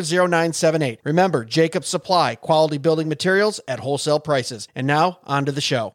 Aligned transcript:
0978. 0.00 1.00
Remember, 1.04 1.44
Jacob 1.44 1.84
Supply, 1.84 2.34
quality 2.34 2.78
building 2.78 3.08
materials 3.08 3.60
at 3.68 3.80
wholesale 3.80 4.20
prices. 4.20 4.68
And 4.74 4.86
now, 4.86 5.20
on 5.24 5.44
to 5.46 5.52
the 5.52 5.60
show. 5.60 5.94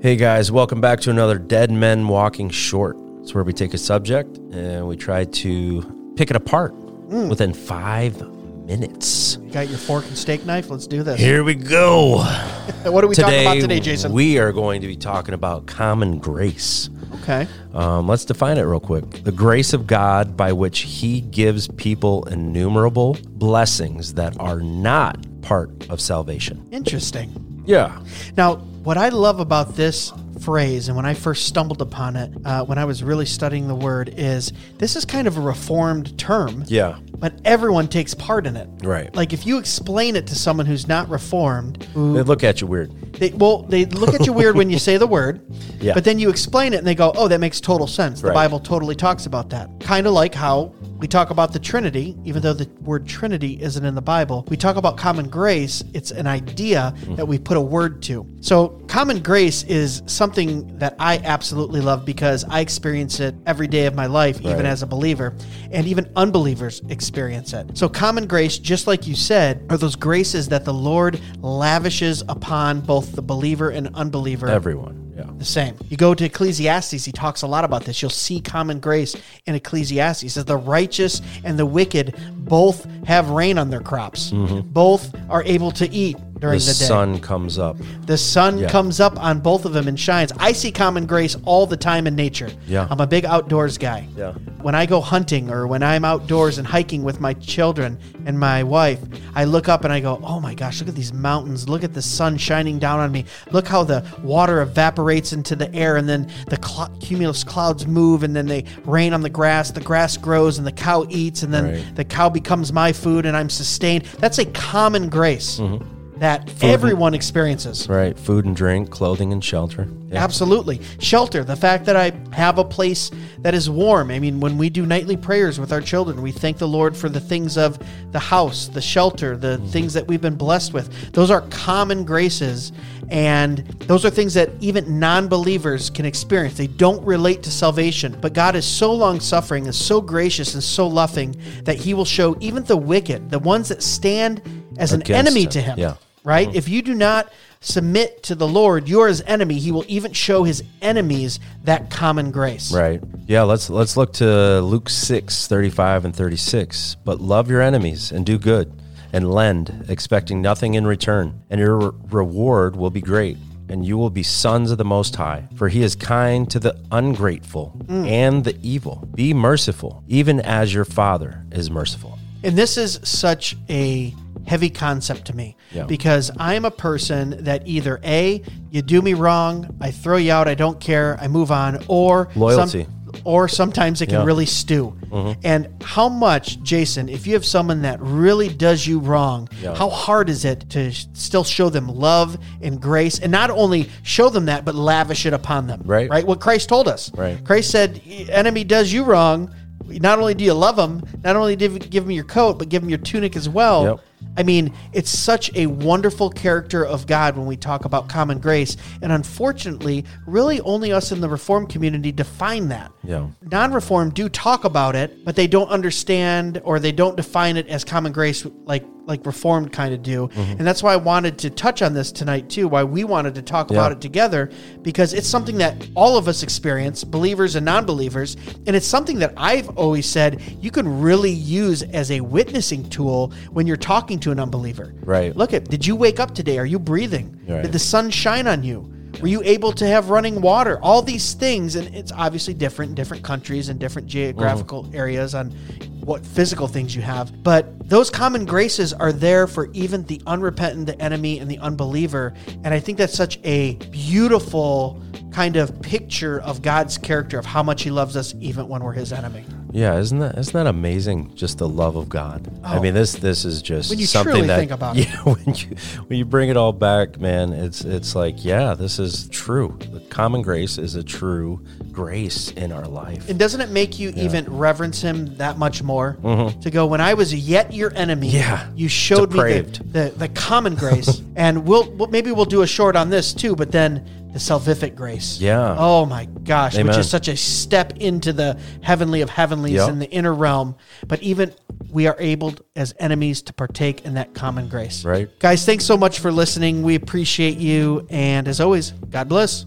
Hey 0.00 0.16
guys, 0.16 0.50
welcome 0.50 0.80
back 0.80 0.98
to 1.02 1.10
another 1.10 1.38
Dead 1.38 1.70
Men 1.70 2.08
Walking 2.08 2.50
Short. 2.50 2.96
It's 3.20 3.34
where 3.34 3.44
we 3.44 3.52
take 3.52 3.72
a 3.72 3.78
subject 3.78 4.36
and 4.52 4.88
we 4.88 4.96
try 4.96 5.26
to 5.26 6.12
pick 6.16 6.28
it 6.28 6.34
apart 6.34 6.74
mm. 6.74 7.28
within 7.28 7.54
five 7.54 8.20
minutes. 8.66 9.38
You 9.42 9.50
got 9.50 9.68
your 9.68 9.78
fork 9.78 10.04
and 10.06 10.16
steak 10.16 10.44
knife? 10.46 10.70
Let's 10.70 10.86
do 10.86 11.02
this. 11.02 11.20
Here 11.20 11.44
we 11.44 11.54
go. 11.54 12.24
What 12.84 13.04
are 13.04 13.06
we 13.06 13.14
talking 13.14 13.42
about 13.42 13.60
today, 13.60 13.78
Jason? 13.78 14.12
We 14.12 14.38
are 14.38 14.50
going 14.52 14.80
to 14.80 14.88
be 14.88 14.96
talking 14.96 15.34
about 15.34 15.66
common 15.66 16.18
grace. 16.18 16.90
okay. 17.22 17.46
Um, 17.74 18.08
let's 18.08 18.24
define 18.24 18.58
it 18.58 18.62
real 18.62 18.80
quick. 18.80 19.22
The 19.22 19.30
grace 19.30 19.72
of 19.72 19.86
God 19.86 20.36
by 20.36 20.52
which 20.52 20.80
He 20.80 21.20
gives 21.20 21.68
people 21.68 22.24
innumerable 22.24 23.16
blessings 23.30 24.14
that 24.14 24.36
are 24.40 24.60
not 24.60 25.24
part 25.42 25.88
of 25.90 26.00
salvation. 26.00 26.66
Interesting. 26.72 27.62
Yeah. 27.66 28.02
Now, 28.36 28.56
what 28.82 28.96
I 28.98 29.10
love 29.10 29.38
about 29.38 29.76
this 29.76 30.12
phrase, 30.46 30.88
and 30.88 30.96
when 30.96 31.06
I 31.06 31.14
first 31.14 31.46
stumbled 31.46 31.80
upon 31.80 32.16
it, 32.16 32.30
uh, 32.44 32.64
when 32.64 32.78
I 32.78 32.84
was 32.84 33.02
really 33.02 33.26
studying 33.26 33.68
the 33.68 33.74
word, 33.74 34.12
is 34.16 34.52
this 34.78 34.96
is 34.96 35.04
kind 35.04 35.26
of 35.28 35.36
a 35.36 35.40
reformed 35.40 36.18
term, 36.18 36.64
Yeah. 36.66 36.96
but 37.18 37.34
everyone 37.44 37.86
takes 37.88 38.12
part 38.14 38.46
in 38.46 38.56
it. 38.56 38.68
Right. 38.82 39.14
Like 39.14 39.32
if 39.32 39.46
you 39.46 39.58
explain 39.58 40.16
it 40.16 40.26
to 40.28 40.34
someone 40.34 40.66
who's 40.66 40.88
not 40.88 41.08
reformed, 41.08 41.84
who 41.94 42.14
They 42.14 42.22
look 42.22 42.42
at 42.42 42.60
you 42.60 42.66
weird. 42.66 42.90
they 43.14 43.30
well, 43.30 43.62
they 43.62 43.84
look 43.86 44.14
at 44.14 44.26
you 44.26 44.32
weird 44.32 44.56
when 44.56 44.68
you 44.70 44.78
say 44.78 44.96
the 44.96 45.06
word, 45.06 45.40
Yeah. 45.80 45.94
but 45.94 46.04
then 46.04 46.18
you 46.18 46.28
explain 46.28 46.72
it 46.72 46.78
and 46.78 46.86
they 46.86 46.94
go, 46.94 47.12
"Oh, 47.16 47.28
that 47.28 47.38
makes 47.40 47.60
total 47.60 47.86
sense." 47.86 48.20
The 48.20 48.28
Right. 48.28 48.34
Bible 48.34 48.58
totally 48.60 48.94
talks 48.96 49.26
about 49.26 49.50
that. 49.50 49.68
Kind 49.80 50.06
of 50.06 50.12
like 50.12 50.34
how 50.34 50.72
we 51.02 51.08
talk 51.08 51.30
about 51.30 51.52
the 51.52 51.58
Trinity, 51.58 52.16
even 52.22 52.42
though 52.42 52.52
the 52.52 52.70
word 52.80 53.08
Trinity 53.08 53.60
isn't 53.60 53.84
in 53.84 53.96
the 53.96 54.00
Bible. 54.00 54.46
We 54.48 54.56
talk 54.56 54.76
about 54.76 54.96
common 54.96 55.28
grace, 55.28 55.82
it's 55.92 56.12
an 56.12 56.28
idea 56.28 56.94
that 57.16 57.26
we 57.26 57.40
put 57.40 57.56
a 57.56 57.60
word 57.60 58.02
to. 58.02 58.24
So, 58.40 58.68
common 58.86 59.20
grace 59.20 59.64
is 59.64 60.04
something 60.06 60.78
that 60.78 60.94
I 61.00 61.18
absolutely 61.18 61.80
love 61.80 62.04
because 62.04 62.44
I 62.44 62.60
experience 62.60 63.18
it 63.18 63.34
every 63.46 63.66
day 63.66 63.86
of 63.86 63.96
my 63.96 64.06
life, 64.06 64.40
even 64.42 64.64
as 64.64 64.84
a 64.84 64.86
believer, 64.86 65.34
and 65.72 65.88
even 65.88 66.08
unbelievers 66.14 66.80
experience 66.88 67.52
it. 67.52 67.76
So, 67.76 67.88
common 67.88 68.28
grace, 68.28 68.56
just 68.58 68.86
like 68.86 69.04
you 69.04 69.16
said, 69.16 69.66
are 69.70 69.76
those 69.76 69.96
graces 69.96 70.48
that 70.50 70.64
the 70.64 70.74
Lord 70.74 71.20
lavishes 71.40 72.22
upon 72.28 72.80
both 72.80 73.16
the 73.16 73.22
believer 73.22 73.70
and 73.70 73.92
unbeliever 73.96 74.48
Everyone. 74.48 75.01
Yeah. 75.24 75.32
the 75.38 75.44
same. 75.44 75.76
You 75.88 75.96
go 75.96 76.14
to 76.14 76.24
Ecclesiastes, 76.24 77.04
he 77.04 77.12
talks 77.12 77.42
a 77.42 77.46
lot 77.46 77.64
about 77.64 77.84
this. 77.84 78.00
You'll 78.02 78.10
see 78.10 78.40
common 78.40 78.80
grace 78.80 79.16
in 79.46 79.54
Ecclesiastes. 79.54 80.20
He 80.22 80.28
says 80.28 80.44
the 80.44 80.56
righteous 80.56 81.20
and 81.44 81.58
the 81.58 81.66
wicked 81.66 82.14
both 82.52 82.86
have 83.06 83.30
rain 83.30 83.56
on 83.56 83.70
their 83.70 83.80
crops. 83.80 84.30
Mm-hmm. 84.30 84.68
Both 84.72 85.14
are 85.30 85.42
able 85.44 85.70
to 85.72 85.90
eat 85.90 86.18
during 86.38 86.58
The 86.58 86.64
day. 86.66 86.72
the, 86.72 86.78
day. 86.80 86.84
sun 86.86 87.18
comes 87.20 87.58
up. 87.58 87.76
The 88.04 88.18
sun 88.18 88.58
Yeah. 88.58 88.68
comes 88.68 89.00
up 89.00 89.18
on 89.18 89.40
both 89.40 89.64
of 89.64 89.72
them 89.72 89.88
and 89.88 89.98
shines. 89.98 90.32
I 90.38 90.52
see 90.52 90.70
common 90.70 91.06
grace 91.06 91.34
all 91.46 91.66
the 91.66 91.76
time 91.78 92.06
in 92.06 92.14
nature. 92.14 92.50
Yeah. 92.66 92.86
I'm 92.90 93.00
a 93.00 93.06
big 93.06 93.24
outdoors 93.24 93.78
guy. 93.78 94.06
Yeah. 94.18 94.32
When 94.60 94.74
I 94.74 94.84
go 94.86 95.00
hunting 95.00 95.50
or 95.50 95.66
when 95.66 95.82
I'm 95.82 96.04
outdoors 96.04 96.58
and 96.58 96.66
hiking 96.66 97.02
with 97.04 97.20
my 97.20 97.32
children 97.34 97.98
and 98.26 98.38
my 98.38 98.62
wife, 98.64 99.00
I 99.34 99.44
look 99.44 99.68
up 99.68 99.84
and 99.84 99.92
I 99.92 100.00
go, 100.00 100.20
"Oh 100.22 100.38
my 100.40 100.54
gosh, 100.54 100.78
look 100.80 100.88
at 100.90 100.94
these 100.94 101.12
mountains. 101.12 101.68
Look 101.68 101.82
at 101.84 101.94
the 101.94 102.02
sun 102.02 102.36
shining 102.36 102.78
down 102.78 103.00
on 103.00 103.10
me. 103.12 103.24
Look 103.50 103.66
how 103.66 103.82
the 103.82 104.04
water 104.22 104.60
evaporates 104.60 105.32
into 105.32 105.56
the 105.56 105.72
air 105.74 105.96
and 105.96 106.06
then 106.08 106.28
the 106.48 106.58
cl- 106.62 106.90
cumulus 107.00 107.44
clouds 107.44 107.86
move 107.86 108.22
and 108.24 108.36
then 108.36 108.46
they 108.46 108.64
rain 108.84 109.14
on 109.14 109.22
the 109.22 109.30
grass. 109.30 109.70
The 109.70 109.80
grass 109.80 110.16
grows 110.18 110.58
and 110.58 110.66
the 110.66 110.72
cow 110.72 111.06
eats 111.08 111.42
and 111.42 111.52
then 111.54 111.64
Right. 111.64 111.96
the 111.96 112.04
cow 112.04 112.28
becomes 112.28 112.41
my 112.72 112.92
food 112.92 113.26
and 113.26 113.36
I'm 113.36 113.50
sustained." 113.50 114.04
That's 114.18 114.38
a 114.38 114.44
common 114.46 115.08
grace. 115.08 115.58
Mm-hmm. 115.58 115.91
That 116.22 116.48
everyone 116.62 117.14
experiences. 117.14 117.88
Right. 117.88 118.16
Food 118.16 118.44
and 118.44 118.54
drink, 118.54 118.90
clothing 118.90 119.32
and 119.32 119.42
shelter. 119.44 119.88
Yeah. 120.08 120.22
Absolutely. 120.22 120.80
Shelter, 121.00 121.42
the 121.42 121.56
fact 121.56 121.84
that 121.86 121.96
I 121.96 122.12
have 122.32 122.58
a 122.58 122.64
place 122.64 123.10
that 123.40 123.54
is 123.54 123.68
warm. 123.68 124.12
I 124.12 124.20
mean, 124.20 124.38
when 124.38 124.56
we 124.56 124.70
do 124.70 124.86
nightly 124.86 125.16
prayers 125.16 125.58
with 125.58 125.72
our 125.72 125.80
children, 125.80 126.22
we 126.22 126.30
thank 126.30 126.58
the 126.58 126.68
Lord 126.68 126.96
for 126.96 127.08
the 127.08 127.18
things 127.18 127.58
of 127.58 127.76
the 128.12 128.20
house, 128.20 128.68
the 128.68 128.80
shelter, 128.80 129.36
the 129.36 129.52
Mm-hmm. 129.52 129.66
things 129.66 129.94
that 129.94 130.06
we've 130.06 130.20
been 130.20 130.36
blessed 130.36 130.72
with. 130.72 131.12
Those 131.12 131.30
are 131.32 131.40
common 131.50 132.04
graces. 132.04 132.70
And 133.10 133.58
those 133.88 134.04
are 134.04 134.10
things 134.10 134.32
that 134.34 134.50
even 134.60 135.00
non 135.00 135.26
believers 135.26 135.90
can 135.90 136.04
experience. 136.06 136.56
They 136.56 136.68
don't 136.68 137.04
relate 137.04 137.42
to 137.42 137.50
salvation, 137.50 138.16
but 138.20 138.32
God 138.32 138.54
is 138.54 138.64
so 138.64 138.94
long 138.94 139.18
suffering 139.18 139.64
and 139.66 139.74
so 139.74 140.00
gracious 140.00 140.54
and 140.54 140.62
so 140.62 140.86
loving 140.86 141.34
that 141.64 141.76
He 141.76 141.94
will 141.94 142.04
show 142.04 142.36
even 142.38 142.62
the 142.62 142.76
wicked, 142.76 143.28
the 143.28 143.40
ones 143.40 143.68
that 143.70 143.82
stand 143.82 144.40
as 144.78 144.92
an 144.92 145.02
enemy 145.10 145.42
him. 145.42 145.50
to 145.50 145.60
Him 145.60 145.78
Yeah. 145.78 145.94
Right? 146.24 146.48
Mm-hmm. 146.48 146.56
If 146.56 146.68
you 146.68 146.82
do 146.82 146.94
not 146.94 147.32
submit 147.60 148.22
to 148.24 148.34
the 148.34 148.46
Lord, 148.46 148.88
you're 148.88 149.08
his 149.08 149.22
enemy. 149.22 149.58
He 149.58 149.72
will 149.72 149.84
even 149.88 150.12
show 150.12 150.44
his 150.44 150.62
enemies 150.80 151.40
that 151.64 151.90
common 151.90 152.30
grace. 152.30 152.72
Right. 152.72 153.02
Yeah, 153.26 153.42
let's 153.42 153.70
let's 153.70 153.96
look 153.96 154.12
to 154.14 154.60
Luke 154.60 154.88
6, 154.88 155.46
35 155.46 156.04
and 156.04 156.14
36. 156.14 156.96
But 157.04 157.20
love 157.20 157.50
your 157.50 157.62
enemies 157.62 158.12
and 158.12 158.26
do 158.26 158.38
good 158.38 158.72
and 159.12 159.30
lend, 159.30 159.84
expecting 159.88 160.40
nothing 160.40 160.74
in 160.74 160.86
return, 160.86 161.42
and 161.50 161.60
your 161.60 161.76
re- 161.76 161.98
reward 162.10 162.76
will 162.76 162.90
be 162.90 163.02
great, 163.02 163.36
and 163.68 163.84
you 163.84 163.98
will 163.98 164.10
be 164.10 164.22
sons 164.22 164.70
of 164.70 164.78
the 164.78 164.84
most 164.84 165.14
high, 165.16 165.46
for 165.54 165.68
he 165.68 165.82
is 165.82 165.94
kind 165.94 166.50
to 166.50 166.58
the 166.58 166.74
ungrateful 166.90 167.78
mm. 167.84 168.08
and 168.08 168.42
the 168.44 168.56
evil. 168.62 169.06
Be 169.14 169.34
merciful, 169.34 170.02
even 170.08 170.40
as 170.40 170.72
your 170.72 170.86
father 170.86 171.44
is 171.52 171.70
merciful. 171.70 172.18
And 172.42 172.56
this 172.56 172.76
is 172.76 172.98
such 173.04 173.56
a 173.68 174.14
heavy 174.46 174.70
concept 174.70 175.26
to 175.26 175.36
me 175.36 175.56
Yeah. 175.72 175.84
because 175.84 176.30
I 176.38 176.54
am 176.54 176.64
a 176.64 176.70
person 176.70 177.44
that 177.44 177.66
either 177.66 178.00
A, 178.04 178.42
you 178.70 178.82
do 178.82 179.00
me 179.02 179.14
wrong, 179.14 179.76
I 179.80 179.90
throw 179.90 180.16
you 180.16 180.32
out, 180.32 180.48
I 180.48 180.54
don't 180.54 180.80
care, 180.80 181.18
I 181.20 181.28
move 181.28 181.50
on, 181.50 181.84
or 181.88 182.28
Loyalty. 182.34 182.84
Some, 182.84 182.92
or 183.24 183.46
sometimes 183.46 184.00
it 184.00 184.06
can 184.06 184.14
Yeah. 184.14 184.18
Mm-hmm. 184.20 184.26
really 184.26 184.46
stew. 184.46 184.96
And 185.44 185.68
how 185.82 186.08
much, 186.08 186.62
Jason, 186.62 187.10
if 187.10 187.26
you 187.26 187.34
have 187.34 187.44
someone 187.44 187.82
that 187.82 188.00
really 188.00 188.48
does 188.48 188.86
you 188.86 188.98
wrong, 188.98 189.48
Yeah. 189.62 189.74
how 189.74 189.90
hard 189.90 190.30
is 190.30 190.46
it 190.46 190.70
to 190.70 190.90
sh- 190.90 191.04
still 191.12 191.44
show 191.44 191.68
them 191.68 191.88
love 191.88 192.38
and 192.62 192.80
grace 192.80 193.18
and 193.18 193.30
not 193.30 193.50
only 193.50 193.90
show 194.02 194.30
them 194.30 194.46
that, 194.46 194.64
but 194.64 194.74
lavish 194.74 195.26
it 195.26 195.34
upon 195.34 195.66
them? 195.66 195.82
Right. 195.84 196.08
Right? 196.08 196.26
What 196.26 196.40
Christ 196.40 196.70
told 196.70 196.88
us. 196.88 197.12
Right. 197.14 197.44
Christ 197.44 197.70
said, 197.70 198.00
enemy 198.30 198.64
does 198.64 198.90
you 198.92 199.04
wrong. 199.04 199.54
Not 199.86 200.18
only 200.18 200.32
do 200.32 200.42
you 200.44 200.54
love 200.54 200.76
them, 200.76 201.02
not 201.22 201.36
only 201.36 201.52
you 201.52 201.56
give 201.78 202.04
them 202.04 202.10
your 202.12 202.24
coat, 202.24 202.58
but 202.58 202.70
give 202.70 202.80
them 202.80 202.88
your 202.88 202.98
tunic 202.98 203.36
as 203.36 203.46
well. 203.46 203.84
Yep. 203.84 204.00
I 204.36 204.42
mean, 204.42 204.72
it's 204.92 205.10
such 205.10 205.54
a 205.54 205.66
wonderful 205.66 206.30
character 206.30 206.84
of 206.84 207.06
God 207.06 207.36
when 207.36 207.46
we 207.46 207.56
talk 207.56 207.84
about 207.84 208.08
common 208.08 208.38
grace. 208.38 208.76
And 209.02 209.12
unfortunately, 209.12 210.04
really 210.26 210.60
only 210.62 210.92
us 210.92 211.12
in 211.12 211.20
the 211.20 211.28
Reformed 211.28 211.68
community 211.68 212.12
define 212.12 212.68
that. 212.68 212.92
Yeah. 213.04 213.28
Non 213.50 213.72
Reformed 213.72 214.14
do 214.14 214.28
talk 214.28 214.64
about 214.64 214.96
it, 214.96 215.24
but 215.24 215.36
they 215.36 215.46
don't 215.46 215.68
understand 215.68 216.60
or 216.64 216.78
they 216.78 216.92
don't 216.92 217.16
define 217.16 217.56
it 217.56 217.68
as 217.68 217.84
common 217.84 218.12
grace 218.12 218.46
like 218.64 218.84
like 219.06 219.24
Reformed 219.26 219.72
kind 219.72 219.94
of 219.94 220.02
do. 220.02 220.28
Mm-hmm. 220.28 220.52
And 220.52 220.60
that's 220.60 220.82
why 220.82 220.92
I 220.92 220.96
wanted 220.96 221.38
to 221.38 221.50
touch 221.50 221.82
on 221.82 221.94
this 221.94 222.12
tonight 222.12 222.48
too, 222.48 222.68
why 222.68 222.84
we 222.84 223.04
wanted 223.04 223.34
to 223.34 223.42
talk 223.42 223.70
about 223.70 223.92
it 223.92 224.00
together, 224.00 224.50
because 224.82 225.12
it's 225.12 225.28
something 225.28 225.58
that 225.58 225.88
all 225.94 226.16
of 226.16 226.28
us 226.28 226.42
experience, 226.42 227.04
believers 227.04 227.56
and 227.56 227.64
non 227.64 227.84
believers. 227.84 228.36
And 228.66 228.76
it's 228.76 228.86
something 228.86 229.18
that 229.18 229.32
I've 229.36 229.68
always 229.76 230.06
said 230.06 230.40
you 230.60 230.70
can 230.70 231.00
really 231.00 231.30
use 231.30 231.82
as 231.82 232.10
a 232.10 232.20
witnessing 232.20 232.88
tool 232.88 233.32
when 233.50 233.66
you're 233.66 233.76
talking 233.76 234.18
to 234.20 234.30
an 234.30 234.38
unbeliever. 234.38 234.94
Right. 235.00 235.34
Look 235.36 235.52
at, 235.52 235.64
did 235.64 235.86
you 235.86 235.96
wake 235.96 236.20
up 236.20 236.34
today? 236.34 236.58
Are 236.58 236.66
you 236.66 236.78
breathing? 236.78 237.40
Right. 237.46 237.62
Did 237.62 237.72
the 237.72 237.78
sun 237.78 238.10
shine 238.10 238.46
on 238.46 238.62
you? 238.62 238.91
Were 239.22 239.28
you 239.28 239.40
able 239.44 239.70
to 239.74 239.86
have 239.86 240.10
running 240.10 240.40
water? 240.40 240.80
All 240.82 241.00
these 241.00 241.34
things, 241.34 241.76
and 241.76 241.94
it's 241.94 242.10
obviously 242.10 242.54
different 242.54 242.88
in 242.88 242.94
different 242.96 243.22
countries 243.22 243.68
and 243.68 243.78
different 243.78 244.08
geographical 244.08 244.82
mm-hmm. 244.82 244.96
areas 244.96 245.32
on 245.36 245.52
what 246.00 246.26
physical 246.26 246.66
things 246.66 246.96
you 246.96 247.02
have. 247.02 247.44
But 247.44 247.88
those 247.88 248.10
common 248.10 248.44
graces 248.44 248.92
are 248.92 249.12
there 249.12 249.46
for 249.46 249.70
even 249.74 250.04
the 250.06 250.20
unrepentant, 250.26 250.86
the 250.86 251.00
enemy, 251.00 251.38
and 251.38 251.48
the 251.48 251.58
unbeliever. 251.58 252.34
And 252.64 252.74
I 252.74 252.80
think 252.80 252.98
that's 252.98 253.14
such 253.14 253.38
a 253.44 253.76
beautiful 253.92 255.00
kind 255.30 255.54
of 255.54 255.80
picture 255.80 256.40
of 256.40 256.60
God's 256.60 256.98
character 256.98 257.38
of 257.38 257.46
how 257.46 257.62
much 257.62 257.84
He 257.84 257.92
loves 257.92 258.16
us, 258.16 258.34
even 258.40 258.66
when 258.66 258.82
we're 258.82 258.92
His 258.92 259.12
enemy. 259.12 259.44
Yeah, 259.72 259.96
isn't 259.98 260.18
that 260.18 260.36
isn't 260.38 260.52
that 260.52 260.66
amazing? 260.66 261.34
Just 261.34 261.58
the 261.58 261.68
love 261.68 261.96
of 261.96 262.08
God. 262.08 262.46
I 262.62 262.76
Oh. 262.76 262.80
mean, 262.82 262.94
this 262.94 263.14
this 263.14 263.44
is 263.44 263.62
just 263.62 263.90
When 263.90 263.98
you 263.98 264.06
something 264.06 264.32
truly 264.34 264.46
that 264.48 264.58
think 264.58 264.70
about 264.70 264.96
it. 264.98 265.06
yeah, 265.08 265.16
when 265.24 265.54
you 265.54 265.76
when 266.06 266.18
you 266.18 266.24
bring 266.24 266.50
it 266.50 266.56
all 266.56 266.72
back, 266.72 267.18
man, 267.20 267.52
it's 267.52 267.82
it's 267.82 268.14
like 268.14 268.44
yeah, 268.44 268.74
this 268.74 268.98
is 268.98 269.28
true. 269.28 269.78
The 269.92 270.00
common 270.00 270.42
grace 270.42 270.78
is 270.78 270.94
a 270.94 271.02
true 271.02 271.64
grace 271.90 272.50
in 272.52 272.70
our 272.72 272.86
life. 272.86 273.28
And 273.28 273.38
doesn't 273.38 273.60
it 273.60 273.70
make 273.70 273.98
you 273.98 274.10
even 274.16 274.44
reverence 274.56 275.00
him 275.00 275.36
that 275.36 275.58
much 275.58 275.82
more? 275.82 276.16
To 276.62 276.70
go, 276.70 276.86
when 276.86 277.00
I 277.00 277.14
was 277.14 277.34
yet 277.34 277.72
your 277.72 277.92
enemy, 277.94 278.28
Mm-hmm. 278.28 278.36
Yeah. 278.36 278.66
you 278.76 278.88
showed 278.88 279.30
Depraved. 279.30 279.84
me 279.84 279.90
the, 279.92 279.98
the, 280.10 280.18
the 280.18 280.28
common 280.28 280.74
grace. 280.74 281.22
and 281.36 281.64
we'll, 281.66 281.90
we'll 281.92 282.08
maybe 282.08 282.30
we'll 282.32 282.44
do 282.44 282.62
a 282.62 282.66
short 282.66 282.94
on 282.96 283.10
this 283.10 283.32
too, 283.34 283.54
but 283.56 283.72
then 283.72 284.06
the 284.32 284.38
salvific 284.38 284.94
grace. 284.94 285.38
Yeah. 285.40 285.76
Oh 285.78 286.06
my 286.06 286.24
gosh, 286.24 286.76
which 286.76 286.96
is 286.96 287.08
such 287.10 287.28
a 287.28 287.36
step 287.36 287.98
into 287.98 288.32
the 288.32 288.58
heavenly 288.82 289.20
of 289.20 289.28
heavenlies 289.30 289.74
Yep. 289.74 289.88
in 289.90 289.98
the 289.98 290.10
inner 290.10 290.32
realm. 290.32 290.74
But 291.06 291.22
even 291.22 291.52
we 291.90 292.06
are 292.06 292.16
able 292.18 292.54
as 292.74 292.94
enemies 292.98 293.42
to 293.42 293.52
partake 293.52 294.04
in 294.04 294.14
that 294.14 294.34
common 294.34 294.68
grace. 294.68 295.04
Right. 295.04 295.28
Guys, 295.38 295.66
thanks 295.66 295.84
so 295.84 295.96
much 295.96 296.20
for 296.20 296.32
listening. 296.32 296.82
We 296.82 296.94
appreciate 296.94 297.58
you. 297.58 298.06
And 298.10 298.48
as 298.48 298.60
always, 298.60 298.92
God 299.10 299.28
bless. 299.28 299.66